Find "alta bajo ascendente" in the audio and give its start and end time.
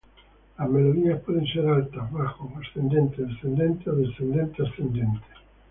1.67-3.23